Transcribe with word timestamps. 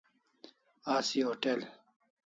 Asi 0.95 1.21
hotel 1.27 1.59